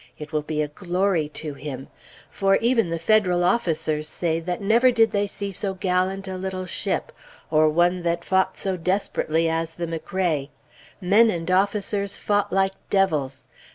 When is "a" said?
0.63-0.67, 6.27-6.37